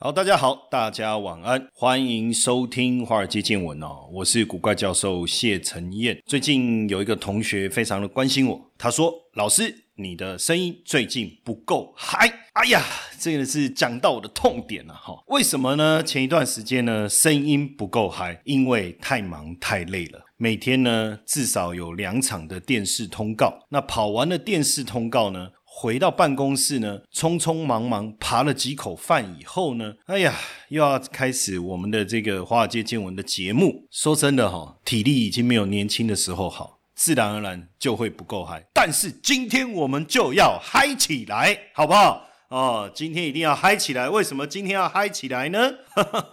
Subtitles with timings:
[0.00, 6.22] 好，大家好，大家晚安，欢迎收听《华尔街见闻》哦，我是古怪教授谢承彦。
[6.24, 12.80] 最近有一个同学非常的关心我，他说：“老师。”你的声音最近不够嗨，哎呀，
[13.18, 15.12] 这个是讲到我的痛点了哈。
[15.26, 16.00] 为什么呢？
[16.04, 20.20] 前一段时间呢，声音不够嗨，因为太忙太累了。
[20.36, 23.66] 每天呢，至少有两场的电视通告。
[23.70, 25.48] 那跑完了电视通告呢，
[25.80, 30.34] 回到办公室呢，匆匆忙忙扒了几口饭以后呢，哎呀，
[30.70, 33.86] 又要开始我们的这个华尔街见闻的节目。
[33.92, 36.80] 说真的哈，体力已经没有年轻的时候好。
[36.96, 42.26] 自然而然就会不够嗨，但是今天我们就要嗨起来，好不好？
[42.48, 44.10] 哦，今天一定要嗨起来。
[44.10, 45.74] 为什么今天要嗨起来呢？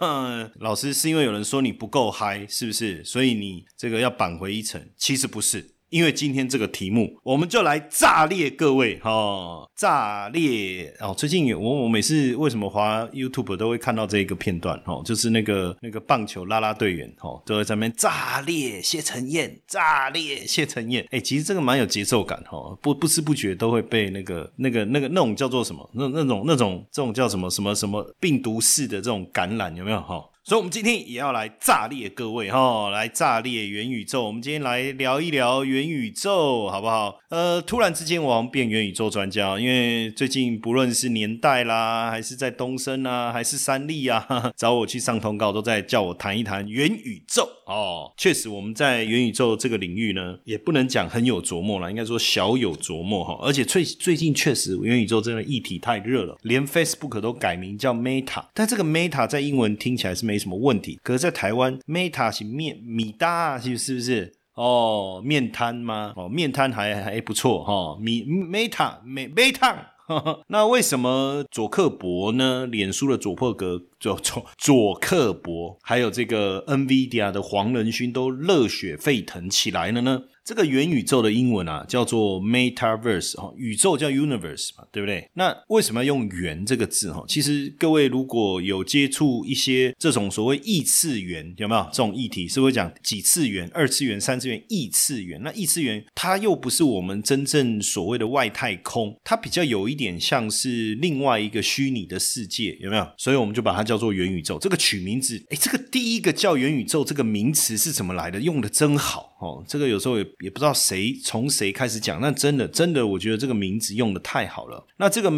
[0.58, 3.04] 老师是因为有人说你不够嗨，是不是？
[3.04, 4.90] 所以你这个要扳回一城？
[4.96, 5.75] 其实不是。
[5.90, 9.68] 因为今天这个题目，我们就来炸裂各位哈！
[9.76, 11.14] 炸裂哦！
[11.16, 21.06] 最近我我每次为什么滑 YouTube 都会看到这一个片段哦，就是那个那个棒球啦啦队员哦，都在上面炸裂谢承彦，炸裂谢承彦。
[21.10, 30.24] 哎，其实这个蛮有节奏感哈，不不知不觉都会被那个那个那个那种叫做什么那那种那种这种叫什么什么什么病毒式的这种感染有没有哈？
[30.46, 34.22] 所以，我们今天也要来炸裂各位哈，来炸裂元宇宙。
[34.26, 37.18] 我们今天来聊一聊元宇宙，好不好？
[37.30, 48.12] 呃，突然之间，我变元宇宙专家，因为最近不论是年代啦，还是在东升啊，还是三立啊，找我去上通告，都在叫我谈一谈元宇宙哦。
[48.16, 53.36] 确实，我们在元宇宙这个领域呢，也不能讲很有琢磨了，应该说小有琢磨哈。
[53.42, 60.35] 而且最最近确实元宇宙这个议题太热了，连 Facebook 都改名叫 Meta，但这个 Meta 在英文听起来是没。
[60.36, 64.34] 没什么问题，可是，在台湾，Meta 是面米大，是是不是？
[64.54, 66.12] 哦，面瘫吗？
[66.14, 67.98] 哦，面瘫还还不错哈。
[67.98, 69.76] 米 Meta 美 Meta，
[70.48, 72.66] 那为什么佐克伯呢？
[72.66, 80.24] 脸书的佐破格，佐佐佐克伯，还有这个 NVIDIA 的黄仁勋都热血沸腾起来了呢？
[80.46, 85.28] 这个元宇宙的英文啊，叫做 Metaverse 哈，宇宙叫 Universe 嘛，对不对？
[85.34, 87.24] 那为什么要用元这个字哈？
[87.26, 92.46] 其实各位如果有接触一些这种所谓异次元，有没有这种议题？
[92.46, 95.40] 是会讲几次元、二次元、三次元、异次元？
[95.42, 103.04] 那异次元它又不是我们真正所谓的外太空，它比较有一点像是另外一个虚拟的世界，有没有？
[103.16, 104.60] 所以我们就把它叫做元宇宙。
[104.60, 108.40] 这个取名字，哎，这个第一个叫元宇宙这个名词是怎么来的？
[108.40, 109.64] 用的真好哦。
[109.66, 110.35] 这个有时候也。
[110.40, 114.86] 也不知道谁从谁开始讲，那真的真的，我觉得这个名字用的太好了。
[114.98, 115.32] 那这个。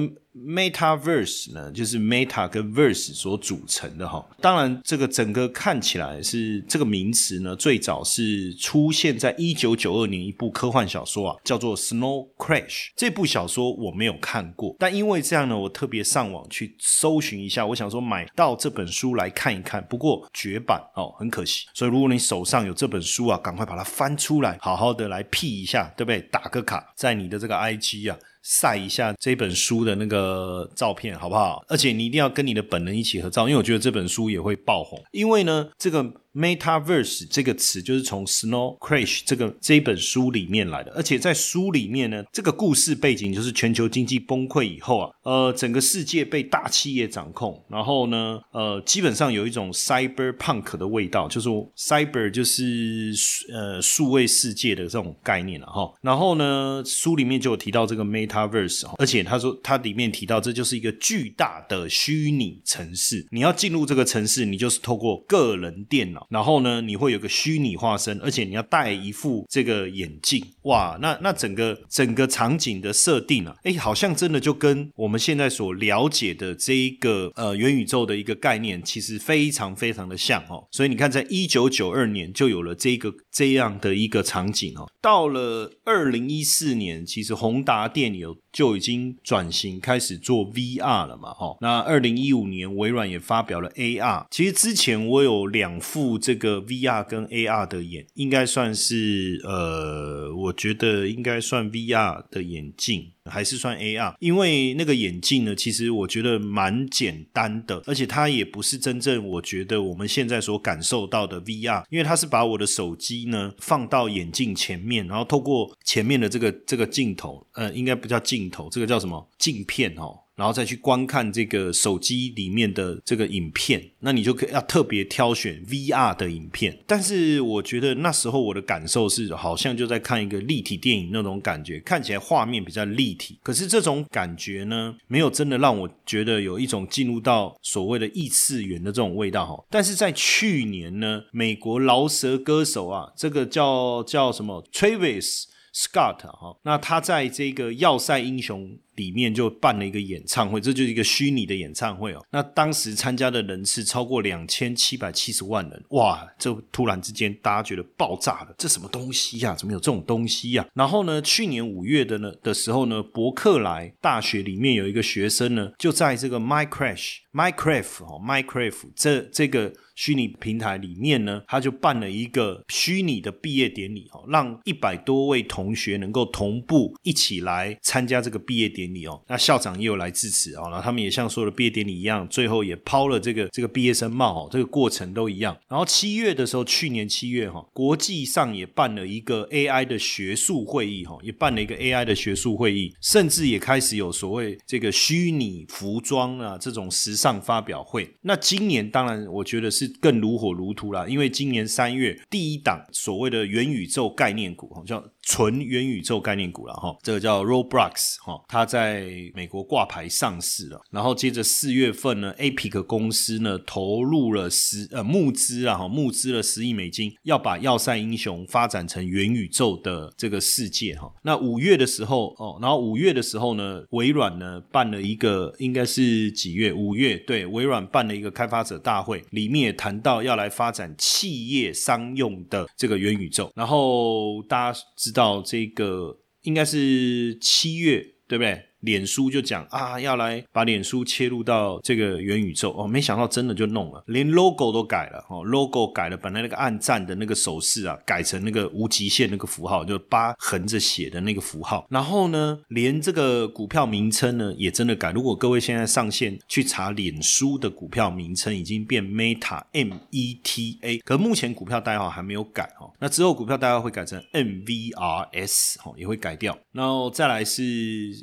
[0.47, 4.25] Metaverse 呢，就是 Meta 跟 Verse 所组成的哈。
[4.41, 12.67] 当然，这个整个看起来是这个名词呢，最早是出现在一九九二年一部科幻小说啊，叫做《Snow Crash》。
[12.97, 19.85] 这部小说我没有看过，但因为这样呢，我特别上网去搜寻一下，我想说买到这本书来看一看。
[19.89, 21.67] 不过绝版哦，很可惜。
[21.75, 26.21] 所以如果你手上有这本书啊，赶快把它翻出来，好好的来 P 一下，对不对？
[26.31, 28.19] 打个卡在你的这个 IG 啊。
[28.51, 31.63] 晒一下这本书的那个照片，好不好？
[31.69, 34.99] 而且你一定要跟你的本人一起合照，因为我觉得这本书也会爆红。
[35.13, 36.15] 因为呢，这个。
[36.39, 53.13] Metaverse 这个词就是从 Snow Crash 这个这一本书里面来的，而且在书里面呢，这个故事背景就是全球经济崩溃以后啊，呃，整个世界被大企业掌控，然后呢，呃，基本上有一种 Cyberpunk 的味道，就是 Cyber 就是
[53.53, 55.93] 呃数位世界的这种概念了哈。
[56.03, 66.28] 然后呢，书里面就有提到这个 Metaverse，而且他说他里面提到这就是一个巨大的虚拟城市，你要进入这个城市，你就是透过个人电脑。
[66.29, 80.67] 然后呢，你会有个虚拟化身，而且你要戴一副这个眼镜，哇，那那整个整个场景的设定啊，哎，好像真的就跟我们现在所了解的这一个呃元宇宙的一个概念，其实非常非常的像哦。
[80.71, 84.91] 所以你看，在一九九二年就有了这个这样的一个场景哦。
[85.01, 91.57] 到了二零一四年，其实宏达电有就已经转型开始做 VR 了嘛，哈。
[91.61, 96.19] 那二零一五年微软也发表了 AR，其实之前我有两副。
[96.19, 103.13] 这个 VR 跟 AR 的眼，应该算是呃，我觉得应该算 VR 的眼镜。
[103.29, 120.19] 还是算 AR，因为那个眼镜呢，其实我觉得蛮简单的，而且它也不是真正我觉得我们现在所感受到的 VR，因为它是把我的手机呢放到眼镜前面，然后透过前面的这个这个镜头，呃，应该不叫镜头，这个叫什么镜片哦。
[120.39, 126.79] 然后再去观看这个手机里面的这个影片，那你就可以要特别挑选 VR 的影片。
[126.87, 133.37] 但是我觉得那时候我的感受是，好像就在看一个立体电影那种感觉，看起来画面比较立体。
[133.43, 139.65] 可是这种感觉呢，没有真的让我觉得有一种进入到所谓的异次元的这种味道哈。
[139.69, 148.79] 但是在去年呢，美国饶舌歌手啊，这个叫叫什么 Travis Scott 哈，那他在这个要塞英雄。
[148.99, 152.27] 里面就办了一个演唱会，这就是一个虚拟的演唱会哦。
[152.33, 156.29] 那当时参加的人次超过两千七百七十万人，哇！
[156.37, 159.55] 这突然之间大家觉得爆炸了，这什么东西呀？
[159.55, 160.67] 怎么有这种东西呀？
[160.75, 178.89] 然后呢，去年五月的呢的时候呢，伯克莱大学里面有一个学生呢，就在这个 Minecraft Minecraft 哈 Minecraft 这这个虚拟平台里面呢，他就办了一个虚拟的毕业典礼哦，让一百多位同学能够同步一起来参加这个毕业典。
[178.89, 185.55] 礼哦，那校长也有来致辞哦，然后他们也像说的毕业典礼一样，最后也抛了这个这个毕业生帽哦，这个过程都一样。
[185.69, 198.09] 然后七月的时候，去年七月哈，国际上也办了一个 AI 的学术会议哈，也办了一个 AI 的学术会议，甚至也开始有所谓这个虚拟服装啊这种时尚发表会。
[198.23, 205.03] 那今年当然我觉得是更如火如荼啦，因为今年三月第一档所谓的元宇宙概念股哈，叫。
[205.31, 210.81] 纯元宇宙概念股了哈，这个叫 Roblox 哈，它在美国挂牌上市了。
[210.91, 221.13] 然后接着四月份呢，Apic 公司呢投入了十呃募资啊哈，募资了十亿美金，要把要塞英雄发展成元宇宙的这个世界哈。
[221.23, 226.73] 那五月的时候哦，然后五月的时候呢，微软呢办了一个应该是几月？
[226.73, 233.51] 五月对，微软办了一个开发者大会，里面谈到要来发展企业商用的这个元宇宙。
[233.55, 235.39] 然后大家知道。
[235.45, 238.63] 这个应该是七月，对不对？
[238.81, 251.85] 脸书就讲啊，要来把脸书切入到这个元宇宙哦，没想到真的就弄了，连 logo 都改了哦，logo 改了，本来那个暗赞的那个手势啊，改成那个无极限那个符号，就八横着写的那个符号。
[251.91, 255.11] 然后呢，连这个股票名称呢也真的改。
[255.11, 262.93] 如果各位现在上线去查脸书的股票名称，已经变 Meta M E T A，可目前股票代号还没有改哦。
[263.01, 266.57] 那之后股票代号会改成 M V R S 哦，也会改掉。
[266.71, 267.63] 然后再来是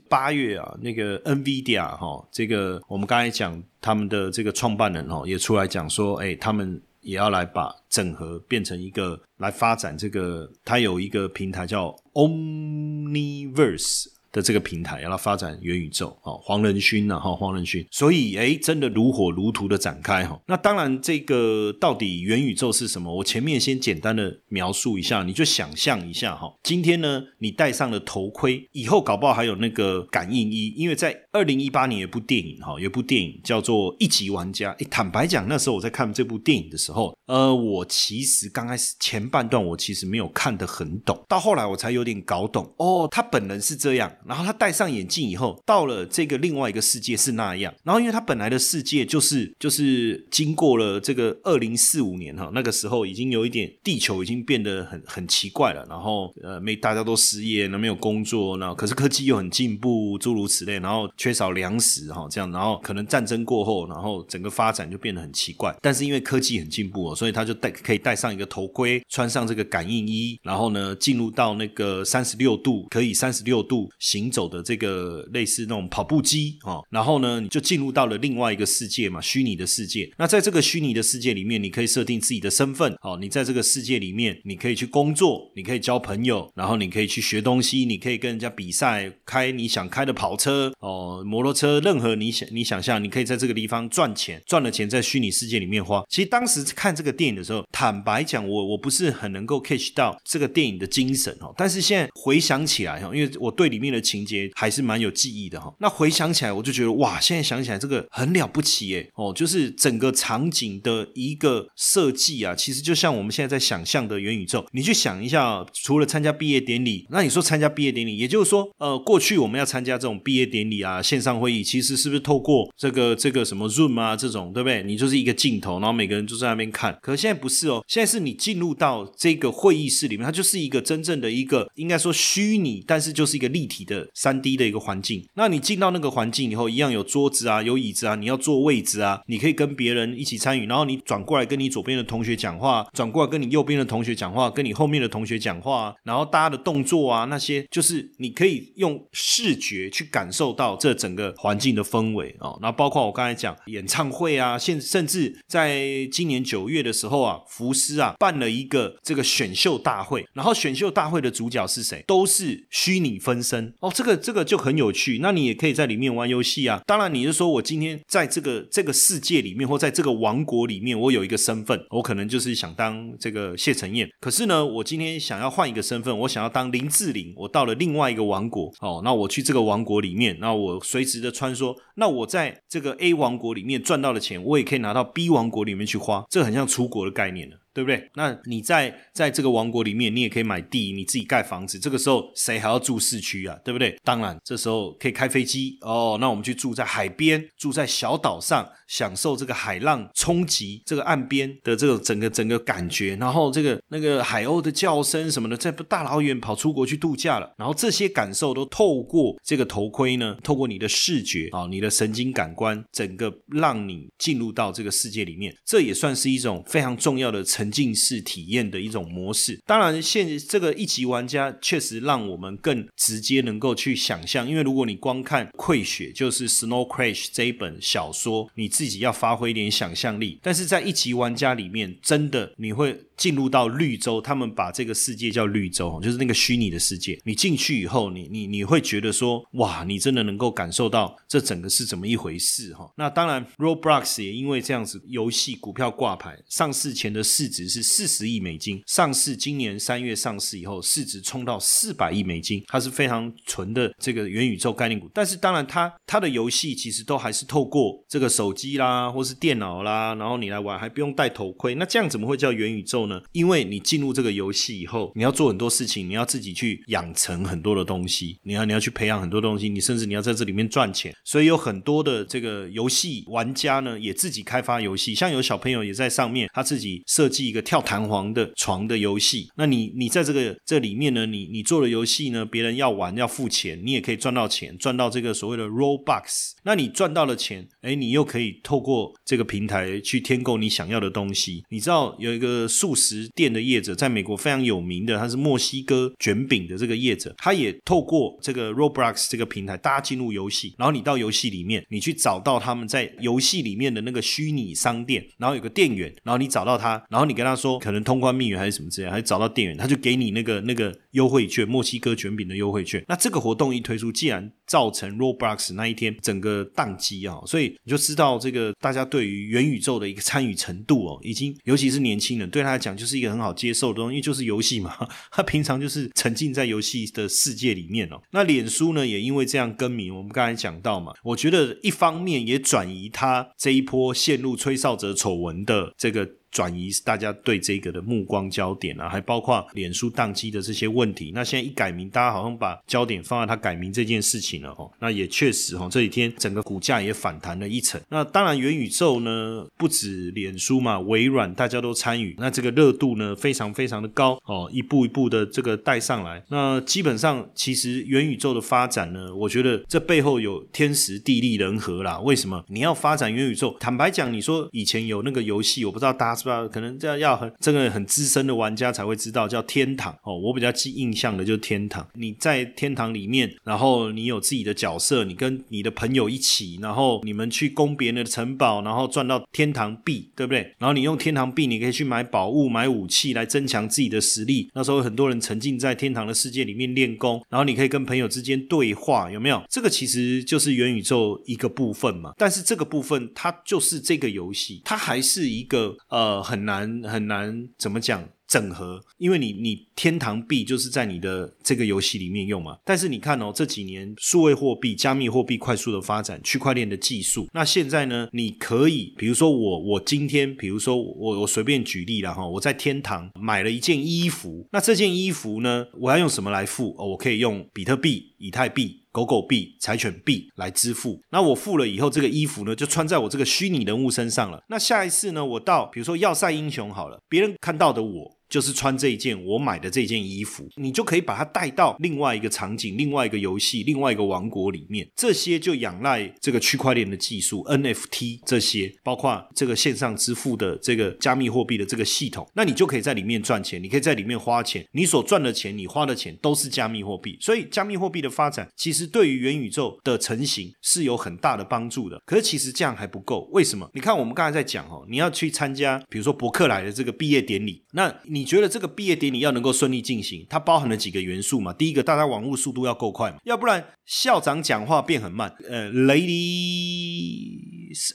[0.10, 0.45] 八月。
[0.46, 14.06] 对啊，那个 NVIDIA 哈，这个我们刚才讲他们的这个创办人哦，也出来讲说，哎，他们也要来把整合变成一个来发展这个，他有一个平台叫 Omniverse。
[14.36, 20.38] 的这个平台，让它发展元宇宙，哦，黄仁勋呐，哈，黄仁勋，所以，哎，真的如火如荼的展开，哈。
[20.48, 23.16] 那当然，这个到底元宇宙是什么？
[23.16, 26.54] 我前面先简单的描述一下，你就想象一下，哈。
[26.64, 34.74] 今天呢，你戴上了头盔，以后搞不好还有那个感应衣，因为在二零一八年有一部电影，哈，有部电影叫做《一级玩家》。
[34.84, 44.12] 哎，坦白讲，那时候我在看这部电影的时候，呃，我其实刚开始前半段我其实没有看得很懂，到后来我才有点搞懂，哦，他本人是这样。
[44.28, 47.74] 然后他戴上眼镜以后，到了这个另外一个世界是那样。
[47.84, 55.86] 然后因为他本来的世界就是就是经过了这个二零四五年哈，那个时候已经有一点地球已经变得很很奇怪了。
[55.88, 60.80] 然后呃没大家都失业，那没有工作，那可是科技又很进步，诸如此类。
[60.80, 65.76] 然后缺少粮食哈这样，然后可能战争过后，然后整个发展就变得很奇怪。
[65.82, 73.90] 但是因为科技很进步哦，所以他就戴可以戴上一个头盔，穿上这个感应衣，然后呢进入到那个三十六度可以三十六度。
[74.16, 80.10] 行走的这个类似那种跑步机哦，然后呢，你就进入到了另外一个世界嘛，虚拟的世界。
[80.18, 83.18] 那在这个虚拟的世界里面，你可以设定自己的身份哦。
[83.20, 96.04] 你在这个世界里面，你可以去工作，你可以交朋友，然后你可以去学东西，你可以跟人家比赛，开你想开的跑车哦，摩托车，任何你想你想象，你可以在这个地方赚钱，赚了钱在虚拟世界里面花。
[96.10, 101.54] 其实当时看这个电影的时候，坦白讲，我我不是很能够 catch 到这个电影的精神哦。
[101.58, 105.74] 但是现在回想起来哈，因为我对里面的情节还是蛮有记忆的哈。
[105.80, 114.64] 那回想起来，我就觉得哇，现在想起来这个很了不起耶哦，就是整个场景的一个设计啊，其实就像我们现在在想象的元宇宙。
[114.72, 124.84] 你去想一下，除了参加毕业典礼，那你说参加毕业典礼，也就是说，呃，过去我们要参加这种毕业典礼啊，线上会议，其实是不是透过这个这个什么 Zoom 啊这种，对不对？
[124.84, 126.98] 你就是一个镜头，然后每个人就在那边看。
[127.02, 135.26] 可是现在不是哦，现在是你进入到这个会议室里面，它就是一个真正的一个应该说虚拟，但是就是一个立体的三 D 的一个环境。
[135.36, 152.58] 那你进到那个环境以后，一样有桌子啊，有椅子啊，你要坐位置啊，你可以跟别人一起参与，然后你转过来跟你左边的同学讲话，转过来跟你右边的同学讲话，跟你后面的同学讲话，然后大家的动作啊那些，就是你可以用视觉去感受到这整个环境的氛围哦。
[152.62, 162.04] 那包括我刚才讲演唱会啊，现甚至在今年九月的时候啊，福斯啊办了一个这个选秀大会，然后选秀大会的主角是谁？
[162.08, 165.20] 都是虚拟分身哦，这个这个就很有趣。
[165.22, 166.82] 那你也可以在里面玩游戏啊。
[166.88, 174.10] 当然你是说我今天在这个这个世界里面或在这个王国里面，我有一个身份，我可能就是想当这个谢承彦。
[174.20, 187.58] 可是呢，我今天想要换一个身份，我想要当林志玲，我到了另外一个王国哦，那我去这个王国里面，那我随时的穿梭，那我在这个 A 王国里面赚到的钱，我也可以拿到 B 王国里面去花，这很像出国的概念了。
[187.76, 188.10] 对不对？
[188.16, 191.78] 那你在在这个王国里面，你也可以买地，你自己盖房子。
[191.78, 193.60] 这个时候谁还要住市区啊？
[193.66, 194.00] 对不对？
[194.02, 196.18] 当然，这时候可以开飞机哦。
[196.22, 203.18] 那我们去住在海边，住在小岛上，享受这个海浪冲击这个岸边的这个整个整个感觉。
[203.18, 207.54] 然后这个那个海鸥的叫声什么的，在不大老远跑出国去度假了。
[207.58, 215.54] 然后这些感受都透过这个头盔呢，透过你的视觉啊，你的神经感官，整个让你进入到这个世界里面。
[215.66, 217.65] 这也算是一种非常重要的成。
[217.66, 230.38] 沉浸式体验的一种模式，当然，现这个一级玩家确实让我们更直接能够去想象，因为如果你光看《溃雪》就是《Snow Crash》这一本小说，你自己要发挥一点想象力。
[230.44, 237.20] 但是在一级玩家里面，真的你会进入到绿洲，他们把这个世界叫绿洲，就是那个虚拟的世界。
[237.24, 242.92] 你进去以后，你你你会觉得说，哇，你真的能够感受到这整个是怎么一回事哈？
[242.96, 247.46] 那当然，Roblox 也因为这样子游戏股票挂牌上市前的市。
[247.56, 255.10] 值是四十亿美金，上市今年三月上市以后，市值冲到四百亿美金，它是非常纯的这个元宇宙概念股。
[255.14, 261.76] 但是当然，它它的游戏其实都还是透过这个手机啦，或是电脑啦，然后你来玩，还不用戴头盔。
[261.76, 263.22] 那这样怎么会叫元宇宙呢？
[263.32, 271.16] 因为你进入这个游戏以后，你要做很多事情，你要自己去养成很多的东西，你要你要去培养很多东西，你甚至你要在这里面赚钱。
[271.24, 277.46] 所以有很多的这个游戏玩家呢，也自己开发游戏，像有小朋友也在上面，他自己设计。
[277.46, 286.54] 一个跳弹簧的床的游戏，那你你在这个这里面呢，你你做的游戏呢，别人要玩要付钱，你也可以赚到钱，赚到这个所谓的 Robux。
[286.64, 291.64] 那你赚到了钱，哎，你又可以透过这个平台去添购你想要的东西。
[291.70, 307.36] 你知道有一个数食店的业者，在美国非常有名的，他是墨西哥卷饼的这个业者，他也透过这个 Roblox 这个平台，大家进入游戏，然后你到游戏里面，你去找到他们在游戏里面的那个虚拟商店，然后有个店员，然后你找到他，然后你。
[307.36, 313.04] 跟他说可能通关密语还是什么之类，还找到店员，他就给你那个那个优惠券，墨西哥卷饼的优惠券。
[313.10, 324.96] 那这个活动一推出，既然造成 Roblox 那一天整个宕机啊，所以你就知道这个大家对于元宇宙的一个参与程度哦，已经尤其是年轻人对他讲就是一个很好接受的东西，因为就是游戏嘛，
[325.32, 328.22] 他平常就是沉浸在游戏的世界里面哦。
[328.32, 336.30] 那脸书呢也因为这样更名，我们刚才讲到嘛，我觉得一方面也转移他这一波陷入吹哨者丑闻的这个。
[336.56, 341.34] 转移大家对这个的目光焦点啊，还包括脸书宕机的这些问题。
[341.36, 344.90] 那现在一改名，大家好像把焦点放在他改名这件事情了哦。
[345.02, 348.00] 那也确实哦，这几天整个股价也反弹了一层。
[348.08, 356.42] 那当然，元宇宙呢不止脸书嘛，微软大家都参与，那这个热度呢非常非常的高哦，一步一步的这个带上来。
[356.48, 362.18] 那基本上其实元宇宙的发展呢，我觉得这背后有天时地利人和啦。
[362.22, 363.76] 为什么你要发展元宇宙？
[363.78, 366.45] 坦白讲，你说以前有那个游戏，我不知道大家。
[366.46, 366.68] 是吧？
[366.68, 370.38] 可能这样要很这个很资深的玩家才会知道，叫天堂哦。
[370.38, 372.08] 我比较记印象的就是天堂。
[372.14, 380.60] 你在天堂里面，然后你有自己的角色，你跟你的朋友一起，然后你们去攻别人的城堡，然后赚到天堂币，对不对？
[380.78, 384.70] 然后你用天堂币，你可以去买宝物、买武器来增强自己的实力。
[384.76, 389.60] 那时候很多人沉浸在天堂的世界里面练功，然后你可以跟朋友之间对话，有没有？
[389.68, 392.34] 这个其实就是元宇宙一个部分嘛。
[392.38, 396.35] 但是这个部分它就是这个游戏，它还是一个呃。
[396.42, 398.28] 很难很难怎么讲？
[398.48, 402.78] 整合，因为你你天堂币就是在你的这个游戏里面用嘛。
[402.86, 416.96] 但是你看哦，这几年数位货币、加密货币快速的发展，区块链的技术，那现在呢，你可以比如说我我今天，比如说我我随便举例了哈，我在天堂买了一件衣服，那这件衣服呢，我要用什么来付？
[417.00, 419.05] 哦，我可以用比特币、以太币。
[419.16, 424.62] 狗狗币、柴犬币来支付，那我付了以后，这个衣服呢就穿在我这个虚拟人物身上了。
[424.68, 428.36] 那下一次呢，我到比如说要塞英雄好了，别人看到的我。
[428.50, 435.08] 就是穿这一件我买的这件衣服，你就可以把它带到另外一个场景、另外一个游戏、另外一个王国里面。
[435.16, 447.38] 这些就仰赖这个区块链的技术，NFT 这些，包括这个线上支付的这个加密货币的这个系统，那你就可以在里面赚钱，你可以在里面花钱，你所赚的钱、你花的钱都是加密货币。
[447.42, 452.22] 所以，加密货币的发展其实对于元宇宙的成型是有很大的帮助的。
[452.26, 453.50] 可是，其实这样还不够。
[453.52, 453.90] 为什么？
[453.94, 461.72] 你看，我们刚才在讲哦，你要去参加，比如说伯克莱的这个毕业典礼，那你觉得这个毕业典礼要能够顺利进行，它包含了几个元素嘛？
[461.72, 465.56] 第一个，大家网络速度要够快嘛，要不然校长讲话变很慢。
[465.70, 466.34] 呃，ladies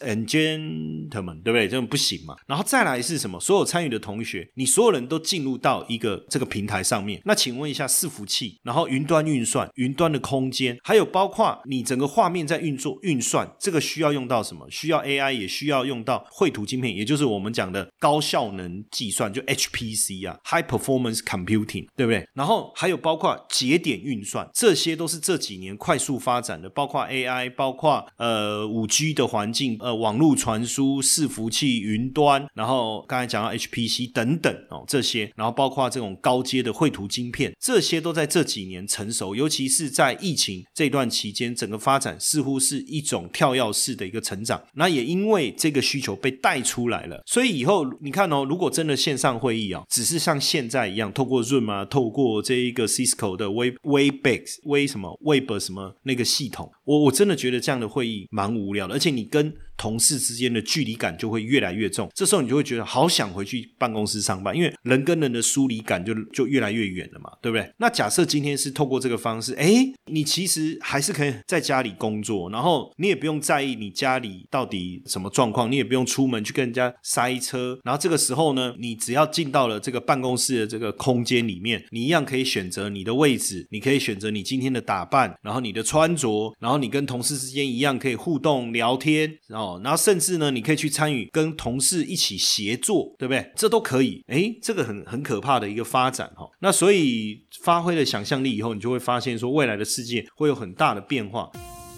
[0.01, 1.67] and gentlemen，对不对？
[1.67, 2.37] 这种不行嘛。
[2.47, 3.41] 然后再来是什么？
[3.41, 7.23] 所有参与的同学，你所有人都进入到一个这个平台上面。
[7.25, 14.71] 那请问一下，伺服器，然后云端运算、云端的空间，还有包括你整个画面在运作运算，这个需要用到什么？
[14.71, 20.10] 需要 AI，也需要用到绘图晶片，也就是我们讲的高效能计算，就 HPC。
[20.25, 22.27] 啊，High Performance Computing，对不对？
[22.35, 44.63] 然后还有包括节点运算，这些都是这几年快速发展的，包括 AI，包括呃五 G 的环境，呃网络传输、伺服器、云端，然后刚才讲到 HPC 等等哦，这些，然后包括这种高阶的绘图晶片，这些都在这几年成熟，尤其是在疫情这段期间，整个发展似乎是一种跳跃式的一个成长。
[44.75, 49.83] 那也因为这个需求被带出来了，所以以后你看哦，如果真的线上会议啊。
[50.01, 59.55] 只是像现在一样，透过 Zoom 啊，透过这一个 Cisco 的 We Webex We 什么 Web 什么那个系统，我我真的觉得这样的会议蛮无聊的，而且你跟。
[59.81, 67.73] 同事之间的距离感就会越来越重，这时候你就会觉得好想回去办公室上班，因为人跟人的疏离感就就越来越远了嘛，对不对？
[67.79, 89.70] 那假设今天是透过这个方式，哎，你其实还是可以在家里工作，然后你也不用在意你家里到底什么状况，你也不用出门去跟人家塞车，然后这个时候呢，你只要进到了这个办公室的这个空间里面，你一样可以选择你的位置，你可以选择你今天的打扮，然后你的穿着，然后你跟同事之间一样可以互动聊天，然后。
[89.85, 93.53] 然后甚至呢，你可以去参与跟同事一起协作，对不对？
[93.55, 94.25] 这都可以。
[94.27, 96.49] 哎，这个很很可怕的一个发展哈。
[96.61, 101.51] 那所以发挥了想象力以后，你就会发现说，未来的世界会有很大的变化。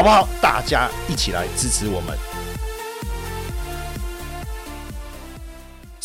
[0.00, 0.26] 好不好？
[0.40, 2.29] 大家一起来支持我们。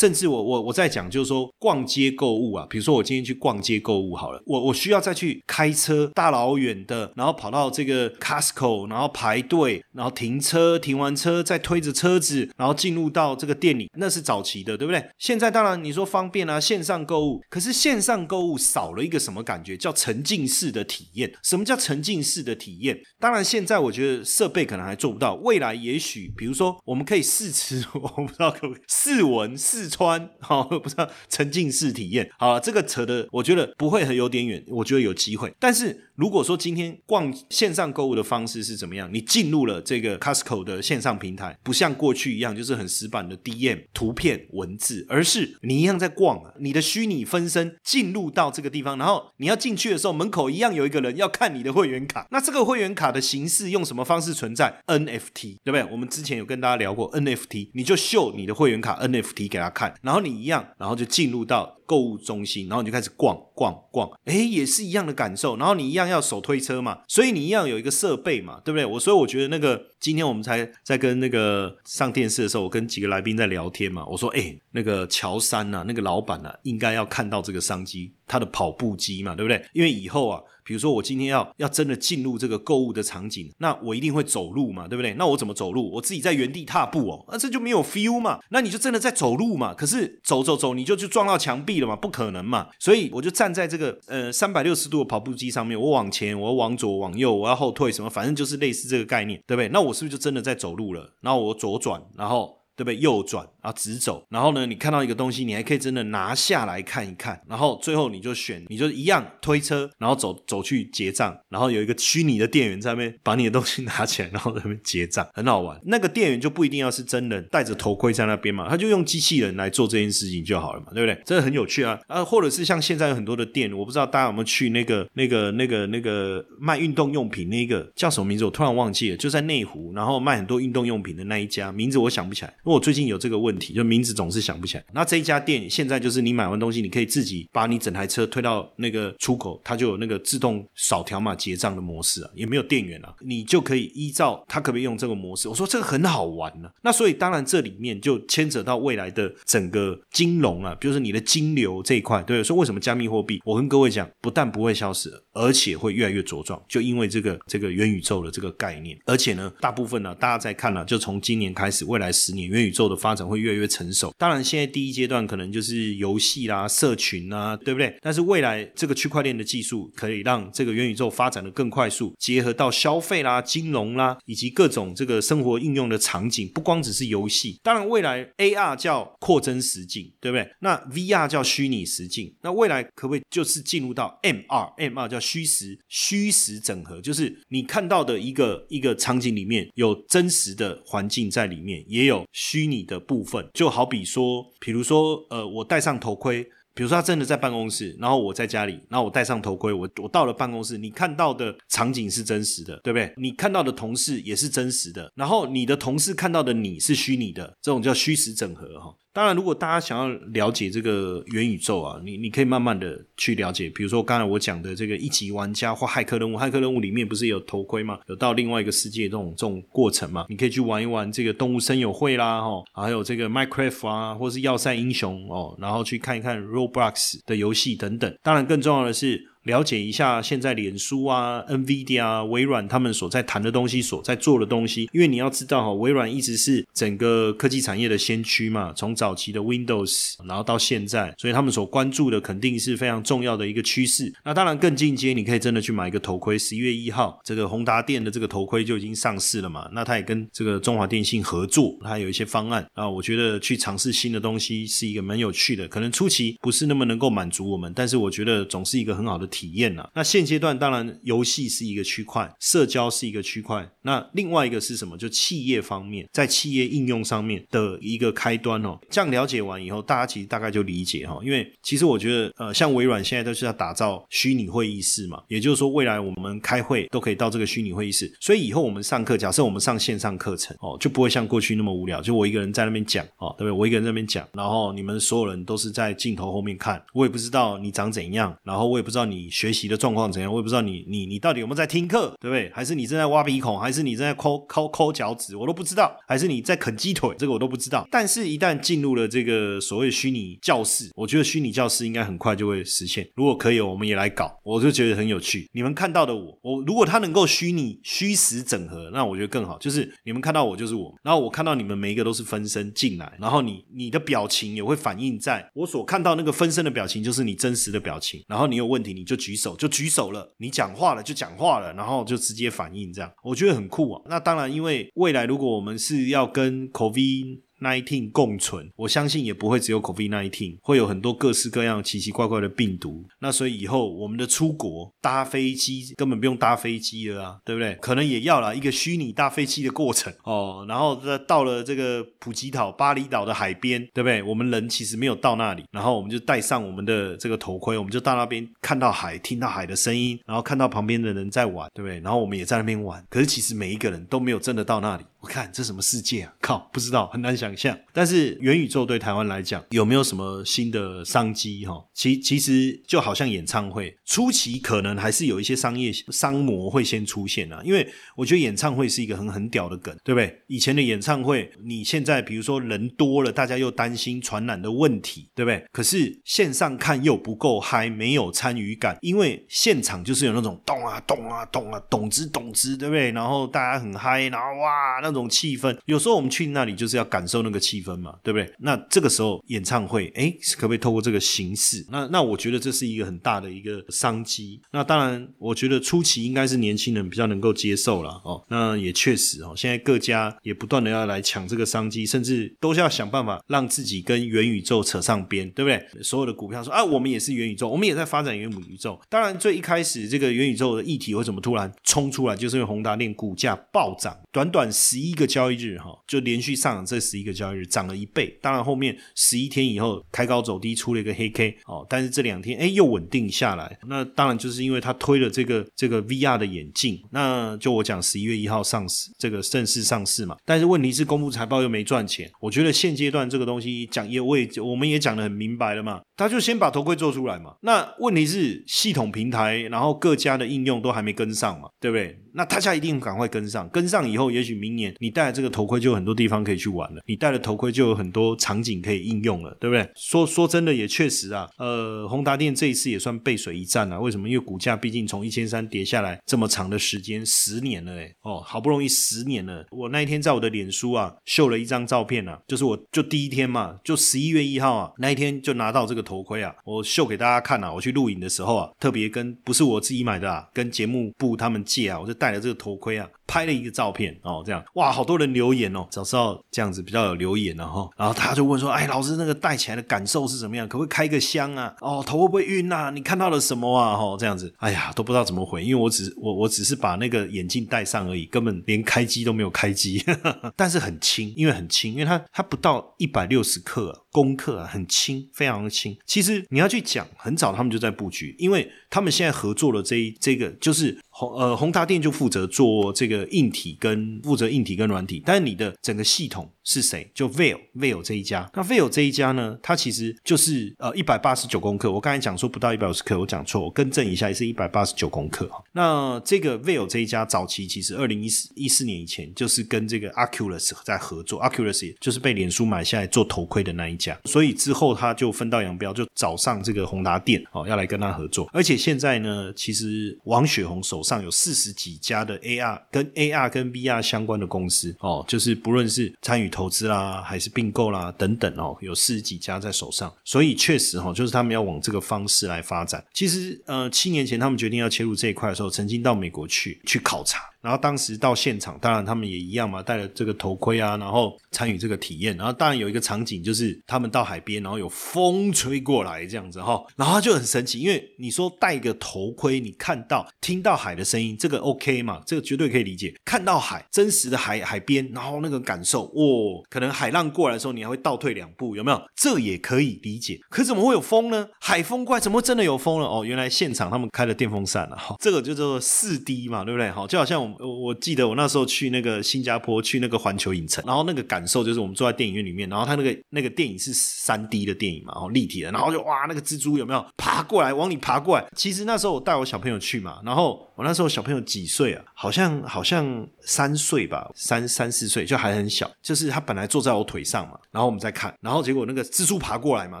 [0.02, 15.00] 甚至我我我在讲，就是说逛街购物啊，比如说我今天去逛街购物好了，我我需要再去开车大老远的，然后跑到这个 Costco，然后排队，然后停车，停完车再推着车子，然后进入到这个店里，那是早期的，对不对？
[15.18, 19.76] 现在当然你说方便啊，线上购物，可是线上购物少了一个什么感觉？
[19.76, 21.32] 叫沉浸式的体验。
[21.44, 23.00] 什么叫沉浸式的体验？
[23.20, 29.91] 当然现在我觉得设备可能还做不到，未来也许比如说我们可以试吃，我不知道可不可以试闻试。
[29.92, 35.52] 穿好，不知道沉浸式体验好，这个扯的我觉得不会很有点远，我觉得有机会。
[35.60, 52.26] 但是如果说今天逛线上购物的方式是怎么样，你进入了这个 Costco 的线上平台，不像过去一样就是很死板的 DM 图片文字，而是你一样在逛啊，你的虚拟分身进入到这个地方，然后你要进去的时候，门口一样有一个人要看你的会员卡。
[52.30, 55.84] 那这个会员卡的形式用什么方式存在？NFT 对不对？
[55.90, 59.72] 我们之前有跟大家聊过 NFT，你就秀你的会员卡 NFT 给他。
[59.72, 61.76] 看，然后你一样，然后就进入到。
[61.92, 65.58] 购物中心，然后你就开始逛逛逛，哎，也是一样的感受。
[65.58, 68.86] 然后你一样要手推车嘛，所以你一样有一个设备嘛，对不对？
[68.86, 79.62] 我所以我觉得那个今天我们才在跟那个上电视的时候，我跟几个来宾在聊天嘛，我说，哎，那个乔山呐，那个老板呐，应该要看到这个商机，他的跑步机嘛，对不对？
[79.74, 80.40] 因为以后啊。
[80.64, 85.12] 比如说，我今天要要真的进入这个购物的场景，那我一定会走路嘛，对不对？
[85.14, 85.90] 那我怎么走路？
[85.94, 88.38] 我自己在原地踏步哦，那这就没有 feel 嘛。
[88.50, 89.74] 那你就真的在走路嘛？
[89.74, 91.96] 可是走走走，你就去撞到墙壁嘛？
[91.96, 92.68] 不可能嘛。
[92.78, 99.68] 所以我就站在这个呃三百六十度的跑步机上面，我往前，我往左往右，我要后退，什么反正就是类似这个概念，对不对？
[99.68, 101.14] 那我是不是就真的在走路了？
[101.20, 102.58] 然后我左转，然后。
[102.74, 102.96] 对不对？
[102.96, 104.26] 右转啊，直走。
[104.28, 107.40] 然后呢，你看到一个东西，你还可以真的拿下来看一看。
[107.48, 111.36] 然后最后你就选，你就一样推车，然后走走去结账。
[111.48, 115.80] 然后有一个虚拟的店员在那边把你的东西拿起来，然后在那边结账，很好玩。
[115.84, 121.22] 那个店员就不一定要是真人，戴着头盔在那边嘛，他就用机器人来做这件事情就好了嘛，对不对？
[121.24, 122.24] 这个很有趣啊啊！
[122.24, 128.44] 或者是像现在有很多的店，我不知道大家有没有去那个那个那个那个卖运动用品那个叫什么名字？
[128.44, 132.48] 我突然忘记了，就在内湖，然后卖很多运动用品的那一家名字我想不起来。
[132.64, 134.84] 因为我最近有这个问问题，就名字总是想不起来。
[134.94, 145.48] 那这一家店现在就是你买完东西，你可以自己把你整台车推到那个出口，它就有那个自动扫条码结账的模式啊，也没有店员啊，你就可以依照它可不可以用这个模式。
[145.48, 146.70] 我说这个很好玩呢。
[146.82, 153.40] 那所以当然这里面就牵扯到未来的整个金融啊，比如说你的金流这一块，对，说为什么加密货币？
[153.44, 158.96] 我跟各位讲，不但不会消失，而且会越来越茁壮，就因为这个这个元宇宙的这个概念。
[159.06, 162.82] 而且呢，大部分呢，大家在看了，就从今年开始，未来十年元宇宙。
[162.82, 164.14] 的发展会越来越成熟。
[164.16, 167.96] 当然，现在第一阶段可能就是游戏啦、社群啊，对不对？
[168.00, 177.58] 但是未来这个区块链的技术可以让这个元宇宙发展的更快速，结合到消费啦、金融啦，以及各种这个生活应用的场景，不光只是游戏。
[177.62, 180.48] 当然，未来 AR 叫扩增实境，对不对？
[180.60, 182.32] 那 VR 叫虚拟实境。
[182.42, 192.82] 那未来可不可以就是进入到 MR？MR 叫虚实虚实整合，就是你看到的一个一个场景里面有真实的环境在里面，也有虚拟。
[192.82, 196.42] 的部分就好比说，比如说，呃，我戴上头盔，
[196.74, 203.12] 比如说他真的在办公室，然后我在家里，然后我戴上头盔，我我到了办公室，你看到的场景是真实的，对不对？
[203.16, 208.94] 你看到的同事也是真实的，然后你的同事看到的你是虚拟的，这种叫虚实整合，哈。
[209.14, 213.68] 当然，如果大家想要了解这个元宇宙啊，你你可以慢慢的去了解。
[213.70, 217.98] 比如说刚才我讲的这个一级玩家或骇客任务，骇客任务里面不是有头盔吗？
[218.06, 220.24] 有到另外一个世界这种这种过程嘛？
[220.28, 228.16] 你可以去玩一玩这个动物森友会啦，哈，还有这个 Minecraft 啊，或是要塞英雄哦，然后去看一看 Roblox 的游戏等等。
[228.22, 229.31] 当然，更重要的是。
[229.44, 244.12] 了解一下现在脸书啊、NVIDIA 啊、微软他们所在谈的东西、所在做的东西，因为你要知道哈，微软一直是整个科技产业的先驱嘛，从早期的 Windows，然后到现在，所以他们所关注的肯定是非常重要的一个趋势。
[244.24, 246.38] 那当然更进阶，你可以真的去买一个头盔。
[246.38, 259.28] 十一月一号，这个宏达电的这个头盔就已经上市了嘛，那它也跟这个中华电信合作，它有一些方案啊，我觉得去尝试新的东西是一个蛮有趣的，可能初期不是那么能够满足我们，但是我觉得总是一个很好的。
[259.32, 259.90] 体验了。
[259.94, 263.66] 那现阶段当然游戏是一个区块，社交是一个区块。
[263.80, 264.96] 那另外一个是什么？
[264.98, 268.78] 就企业方面，在企业应用上面的一个开端哦。
[268.90, 271.18] 这样了解完以后，大家其实大概就理解哈。
[271.24, 278.12] 因为其实我觉得，呃，像微软现在都是要打造虚拟会议室嘛，也就是说，未来我们开会都可以到这个虚拟会议室。
[278.20, 283.50] 所以以后我们上课，假设我们上线上课程哦，就不会像过去那么无聊，就我一个人在那边讲哦，对不对？
[283.50, 289.21] 我一个人在那边讲，然后你们所有人都是在镜头后面看，我也不知道你长怎样，然后我也不知道你。
[289.22, 290.32] 你学习的状况怎样？
[290.32, 292.50] 我也不知道你你你到底有没有在听课，对不对？
[292.52, 295.36] 还是你正在挖鼻孔，还是你正在抠抠抠脚趾？
[295.36, 295.96] 我都不知道。
[296.06, 297.14] 还是你在啃鸡腿？
[297.18, 297.86] 这个我都不知道。
[297.90, 303.08] 但是，一旦进入了这个所谓虚拟教室，我觉得虚拟教室应该很快就会实现。
[303.14, 305.48] 如果可以，我们也来搞，我就觉得很有趣。
[305.52, 309.56] 你们看到的我，我如果它能够虚拟虚实整合，那我觉得更好。
[309.58, 318.22] 就是你们看到我就是我，然后我看到你们每一个都是分身进来，然后你你的表情也会反映在我所看到那个分身的表情，就是你真实的表情。
[318.28, 319.11] 然后你有问题，你就。
[319.12, 324.02] 就举手就举手了，你讲话了就讲话了，然后就直接反应，这样我觉得很酷啊。
[324.06, 327.42] 那当然，因为未来如果我们是要跟 COVID。
[327.62, 333.04] Nineteen 共存，我相信也不会只有 COVID nineteen，会有很多各式各样奇奇怪怪的病毒。
[333.20, 337.74] 那所以以后我们的出国搭飞机根本不用搭飞机了啊，对不对？
[337.76, 340.66] 可能也要了一个虚拟搭飞机的过程哦。
[340.68, 344.22] 然后到了这个普吉岛、巴厘岛的海边，对不对？
[344.22, 352.00] 我们人其实没有到那里，然后我们就戴上我们的这个头盔，我们就到那边看到海，听到海的声音，然后看到旁边的人在玩，对不对？
[352.00, 353.04] 然后我们也在那边玩。
[353.08, 355.04] 可是其实每一个人都没有真的到那里。
[355.22, 356.34] 我看这什么世界啊？
[356.40, 357.78] 靠，不知道，很难想象。
[357.92, 361.64] 但是元宇宙对台湾来讲有没有什么新的商机？
[361.64, 370.42] 哈，其其实就好像演唱会初期可能还是有一些商业商模会先出现啊，因为我觉得演唱会是一个很很屌的梗，对不对？
[370.48, 375.64] 以前的演唱会，你现在比如说人多了，大家又担心传染的问题，对不对？
[375.70, 383.12] 可是线上看又不够嗨，没有参与感，因为现场就是有那种动啊动啊动啊，动之动之，对不对？
[383.12, 388.52] 然后大家很嗨，然后哇那种气氛，有时候我们去那里就是要感受那个气氛嘛，对不对？
[388.58, 391.84] 那这个时候演唱会，哎，可不可以透过这个形式？
[391.90, 394.60] 那那我觉得这是一个很大的一个商机。
[394.70, 398.42] 那当然，我觉得初期应该是年轻人比较能够接受了哦。
[398.48, 406.02] 那也确实哦，现在各家也不断的要来抢这个商机，甚至都是要想办法让自己跟元宇宙扯上边，对不对？
[406.02, 409.00] 所有的股票说啊，我们也是元宇宙，我们也在发展元母宇宙。
[409.08, 418.36] 当然，最一开始这个元宇宙的议题为什么突然冲出来，就是因为宏达电股价暴涨，短短十一个交易日哈，就连续上涨这十一个交易日涨了一倍。
[418.40, 423.78] 当然后面十一天以后开高走低，出了一个黑 K 哦，但是这两天哎又稳定下来。
[423.88, 430.36] 那当然就是因为它推了这个这个 VR 的眼镜，那就我讲十一月一号上市，这个正式上市嘛。
[430.44, 437.54] 但是问题是公布财报又没赚钱，我觉得现阶段这个东西讲也我也我们也讲的很明白了嘛，他就先把头盔做出来嘛。
[437.62, 442.18] 那问题是系统平台，然后各家的应用都还没跟上嘛，对不对？
[442.34, 449.86] 那大家一定赶快跟上，跟上以后，也许明年你戴了这个头盔就有很多地方可以去玩了，你戴了头盔就有很多场景可以应用了，对不对？
[449.94, 454.00] 说说真的也确实啊，呃，宏达电这一次也算背水一战啊。
[454.00, 454.26] 为什么？
[454.26, 459.66] 因为股价毕竟从一千三跌下来这么长的时间，十年了哎，哦，好不容易十年了。
[459.70, 467.72] 我那一天在我的脸书啊秀了一张照片啊，就是我就第一天嘛，就十一月一号啊，那一天就拿到这个头头盔啊，我秀给大家看啊。
[467.72, 473.08] 我去录影的时候啊，特别跟不是我自己买的啊，跟节目部他们借啊，我就戴了这个头盔啊。
[473.24, 477.88] 拍了一个照片哦，这样哇，好多人留言哦，早知道这样子比较有留言了哈。
[477.96, 480.68] 然后他就问说：“哎，老师那个戴起来的感受是怎么样？
[480.68, 481.74] 可不可以开个箱啊？
[481.80, 482.90] 哦，头会不会晕呐？
[482.92, 483.96] 你看到了什么啊？
[483.96, 490.04] 哈，这样子，哎呀，都不知道怎么回，因为我只我我只是把那个眼镜戴上而已，根本连开机都没有开机。
[490.54, 495.98] 但是很轻，因为很轻，因为它它不到一百六十克，功课啊很轻，非常的轻。
[496.06, 500.96] 其实你要去讲，很早他们就在布局，因为他们现在合作的这一这个就是。
[501.14, 507.08] 宏呃宏达电就负责做这个硬体跟负责硬体跟软体，但是你的整个系统是谁？
[507.14, 508.50] 就 Veil Veil 这一家。
[508.54, 511.92] 那 Veil 这一家呢，它其实就是呃一百八十九公克。
[511.92, 515.48] 我刚才讲说不到一百五十克，我讲错，我更正一下，是一百八十九公克。
[515.72, 528.48] 那这个 Veil 这一家早期其实二零一四一四年以前就是跟这个 Aculus 在合作，Aculus 就是被脸书买下来做头盔的那一家，所以之后他就分道扬镳，就找上这个宏达电哦，要来跟他合作。
[528.52, 543.04] 而且现在呢，其实王雪红手上上有四十几家的 AR 跟 AR 跟 VR 相关的公司哦，就是不论是参与投资啦，还是并购啦等等哦，有四十几家在手上，所以确实哈，就是他们要往这个方式来发展。
[543.12, 547.51] 其实呃，七年前他们决定要切入这一块的时候，曾经到美国去去考察。
[547.62, 552.36] 然后当时到现场，当然他们也一样嘛，戴了这个头盔啊，然后参与这个体验。
[552.36, 562.20] 然后当然有一个场景，就是他们到海边，然后有风吹过来这样子哈，然后就很神奇，因为你说戴个头盔，你看到听到海的声音，这个 OK 嘛？
[562.26, 563.14] 这个绝对可以理解。
[563.24, 569.00] 看到海，真实的海海边，然后那个感受，哇，可能海浪过来的时候，你还会倒退两步，有没有？
[569.14, 570.40] 这也可以理解。
[570.50, 571.48] 可怎么会有风呢？
[571.60, 573.06] 海风怪，怎么真的有风了？
[573.06, 576.90] 哦，原来现场他们开了电风扇了哈，这个就叫做四 D 嘛，对不对？
[576.90, 577.51] 好，就好像我们。
[577.58, 588.46] 我我记得我那时候去那个新加坡，去那个环球影城，然后那个感受就是我们坐在电影院里面，然后他那个那个电影是三 D 的电影嘛，然后立体的，然后就哇，那个蜘蛛有没有爬过来往你爬过来？
[588.56, 592.04] 其实那时候我带我小朋友去嘛，然后我那时候小朋友几岁啊？
[592.14, 600.00] 好像好像三岁吧，三三四岁就还很小，就是他本来坐在我腿上嘛，然后我们在看，然后结果那个蜘蛛爬过来嘛，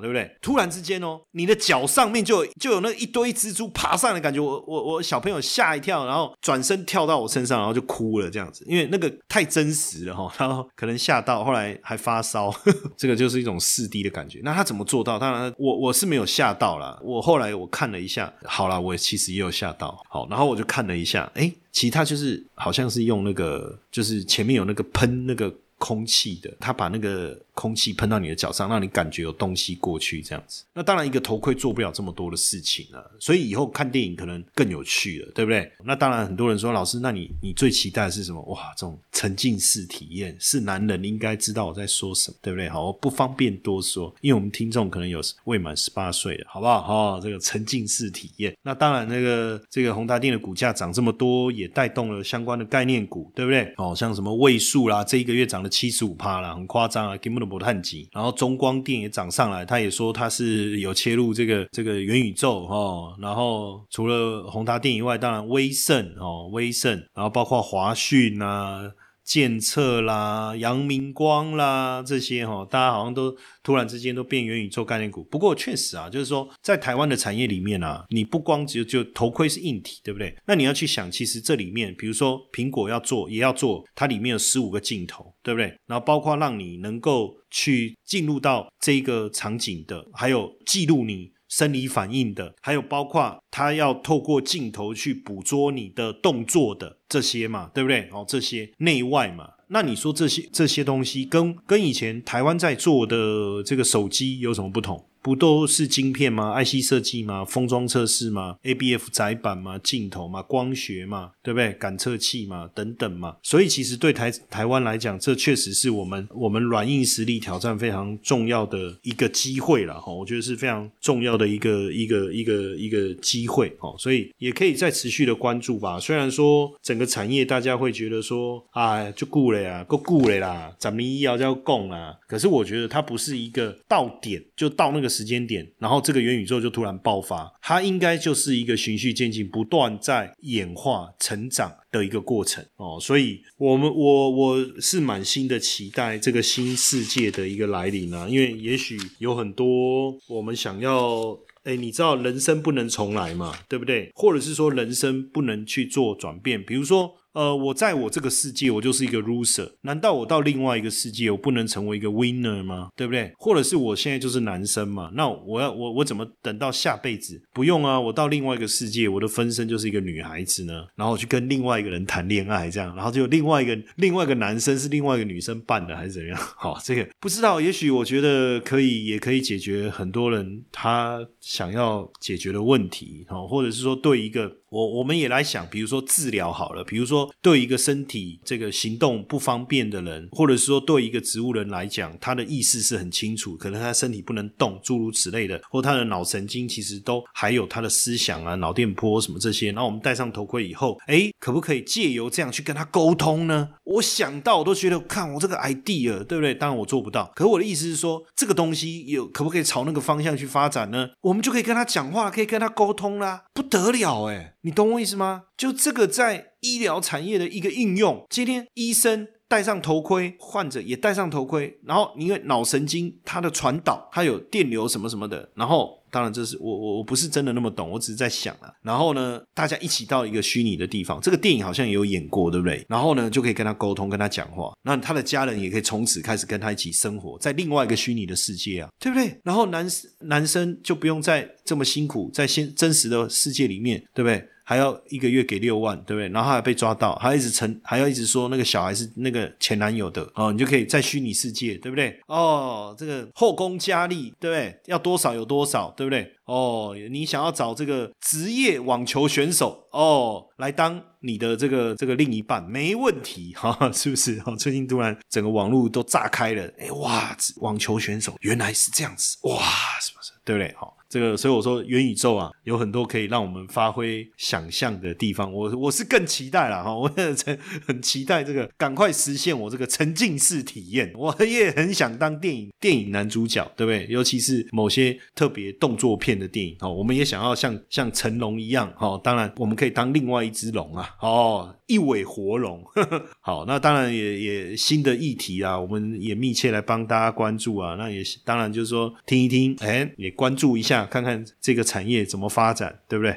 [0.00, 0.30] 对不对？
[0.40, 12.54] 突然之间哦，你的脚上面就就有那一堆蜘蛛爬上的感觉，我我我小朋友吓一跳，然后转身跳到我身上，然后就哭了这样子，因为那个太真实了哈， 然后可能吓到，后来还发烧，
[12.96, 14.40] 这个就是一种四 D 的感觉。
[14.42, 15.18] 那他怎么做到？
[15.18, 21.52] 当然我我是没有吓到啦，我后来我看了一下，好啦，我其实也有吓到，好，然后我就看了一下，哎。
[21.72, 25.50] 其他就是好像是用那个，就是前面有那个喷那个
[25.82, 30.62] 空气的，它把那个空气喷到你的脚上，让你感觉有东西过去这样子。
[30.72, 35.68] 那当然，一个头盔做不了这么多的事情啊，所以以后看电影可能更有趣了，对不对？
[35.84, 38.40] 那当然，很多人说老师，那你你最期待的是什么？
[38.42, 42.68] 哇，这种沉浸式体验是男人应该知道我在说什么，对不对？
[42.68, 46.80] 好，我不方便多说，因为我们听众可能有未满十八岁的，好不好？
[46.82, 53.74] 哈，这个沉浸式体验，那当然，那个这个宏达电的股价涨这么多，也带动了相关的概念股，对不对？
[53.78, 58.06] 哦，像什么位数啦，这一个月涨了七十五趴啦，很夸张啊，根本都不探及。
[58.12, 63.16] 然后中光电也涨上来，他也说他是有切入这个这个元宇宙哦。
[63.18, 68.82] 然后除了宏达电以外，当然威盛哦，威盛，然后包括华讯啊。
[69.24, 75.22] 建测啦、阳明光啦这些哈，大家好像都突然之间都变元宇宙概念股。
[75.24, 80.36] 不过确实啊，就是说在台湾的产业里面啊，你不光只有就头盔是硬体，对不对？
[80.46, 85.74] 那你要去想，其实这里面，比如说苹果要做，也要做，它里面有十五个镜头，对不对？
[85.86, 91.30] 然后包括让你能够去进入到这个场景的，还有记录你。
[91.52, 98.08] 生理反应的，还有包括他要透过镜头去捕捉你的动作的这些嘛，对不对？
[98.10, 105.04] 哦，这些内外嘛，那你说这些这些东西跟跟以前台湾在做的这个手机有什么不同？
[105.22, 107.44] 不都是晶片吗？IC 设计吗？
[107.44, 109.78] 封装测试吗？ABF 载板吗？
[109.78, 110.42] 镜头吗？
[110.42, 111.30] 光学吗？
[111.44, 111.72] 对不对？
[111.74, 113.36] 感测器嘛，等等嘛。
[113.40, 120.12] 所以其实对台台湾来讲，这确实是我们我们软硬实力挑战非常重要的一个机会了哈。
[120.12, 123.94] 我觉得是非常重要的一个一个一个一个机会哦。
[123.96, 126.00] 所以也可以再持续的关注吧。
[126.00, 132.18] 虽然说整个产业大家会觉得说，哎，就顾了呀，够顾了啦，咱们医药就要供啦。
[132.26, 135.11] 可是我觉得它不是一个到点就到那个。
[135.12, 142.98] 时间点，然后这个元宇宙就突然爆发，它应该就是一个循序渐进、不断在演化、成长的一个过程哦。
[143.00, 154.10] 所以，我们我我是满心的期待这个新世界的一个来临啊，因为也许有很多我们想要，哎，你知道人生不能重来嘛，对不对？
[154.14, 157.14] 或者是说人生不能去做转变，比如说。
[157.32, 159.70] 呃，我在我这个世界，我就是一个 loser。
[159.82, 162.90] 难道我到另外一个世界，我不能成为一个 winner 吗？
[162.94, 163.32] 对不对？
[163.38, 165.10] 或者是我现在就是男生嘛？
[165.14, 167.40] 那我要我我怎么等到下辈子？
[167.54, 176.38] 不用啊，我到另外一个世界，我的分身就是一个女孩子呢，然后去跟另外一个人谈恋爱，这样，然后就另外一个另外一个男生是另外一个女生扮的，还是怎样？
[176.56, 184.58] 好，这个不知道，也许我觉得可以，也可以解决很多人他想要解决的问题，哦，或者是说对一个。
[184.72, 199.72] 我我们也来想，比如说治疗好了，比如说对一个身体这个行动不方便的人，或者是说对一个植物人来讲，他的意识是很清楚，可能他身体不能动，诸如此类的，或他的脑神经其实都还有他的思想啊，脑电波什么这些。
[199.72, 203.70] 然后我们戴上头盔以后，哎，可不可以借由这样去跟他沟通呢？
[203.84, 206.54] 我想到我都觉得，看我这个 idea，对不对？
[206.54, 211.10] 当然我做不到，可我的意思是说，这个东西有可不可以朝那个方向去发展呢？
[211.22, 214.54] 我们就可以跟他讲话，可以跟他沟通啦，不得了哎！
[214.62, 215.44] 你懂我意思吗？
[215.56, 226.00] 就这个在医疗产业的一个应用，今天医生戴上头盔，患者也戴上头盔，然后因为脑神经它的传导，它有电流什么什么的，然后。
[226.12, 228.70] 当然，这是我我我不是真的那么懂，我只是在想啊。
[228.82, 232.84] 然后呢，大家一起到一个虚拟的地方，这个电影好像也有演过，对不对？
[232.86, 234.74] 然后呢，就可以跟他沟通，跟他讲话。
[234.82, 239.40] 那他的家人也可以从此开始跟他一起生活在另外一个虚拟的世界啊，对不对？
[239.42, 239.88] 然后男
[240.20, 244.46] 男生就不用再这么辛苦在现真实的世界里面，对不对？
[244.64, 246.28] 还要一个月给六万，对不对？
[246.28, 252.18] 然后还被抓到，还一直成，还要一直说那个小孩是那个前男友的哦，你就可以在虚拟世界，对不对？
[252.26, 254.80] 哦，这个后宫佳丽，对不对？
[254.86, 256.32] 要多少有多少，对不对？
[256.44, 264.42] 哦，你想要找这个职业网球选手哦，来当你的这个这个另一半，没问题 哈，是不是？
[264.44, 269.60] 哦，最近突然整个网络都炸开了，哎哇，网球选手原来是这样子，哇，
[270.00, 270.32] 是不是？
[270.44, 270.74] 对不对？
[270.76, 270.96] 好。
[271.08, 275.52] 这个，所以我说元宇宙啊，有很多可以让我们发挥想象的地方。
[275.52, 277.36] 我我是更期待了哈，我很
[277.86, 281.12] 很期待这个赶快实现我这个沉浸式体验。
[281.14, 284.06] 我也很想当电影电影男主角，对不对？
[284.08, 289.20] 尤其是某些特别动作片的电影哦，我们也想要像像成龙一样哦。
[289.22, 291.74] 当然，我们可以当另外一只龙啊哦。
[291.86, 292.82] 一尾活龙，
[293.42, 297.96] 好，那当然也也新的议题啊，我们也密切来帮大家关注啊。
[297.98, 303.36] 那也当然就是说听一听，哎，也关注一下，看看这个产业怎么发展，对不对？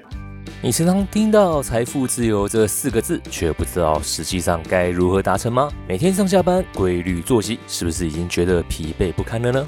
[0.61, 5.69] 你时常听到财富自由这四个字，却不知道实际上该如何达成吗？
[5.85, 9.67] 每天上下班规律作息，是不是已经觉得疲惫不堪了呢？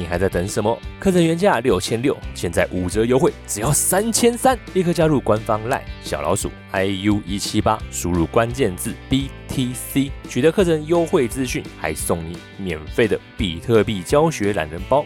[0.00, 0.80] 你还在等什么？
[0.98, 4.58] 课程原价六千六，现在五折优惠，只要三千三！
[4.72, 15.04] 立刻加入官方 LINE 小老鼠 IU 一七八，输入关键字 BTC，取得课程优惠资讯，还送你免费的比特币教学懒人包。